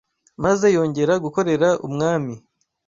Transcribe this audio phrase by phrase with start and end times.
[0.43, 2.33] maze yongera gukorera umwami